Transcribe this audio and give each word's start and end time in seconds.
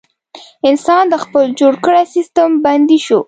انسان 0.69 1.03
د 1.09 1.15
خپل 1.23 1.43
جوړ 1.59 1.73
کړي 1.85 2.03
سیستم 2.15 2.49
بندي 2.65 2.99
شو. 3.05 3.19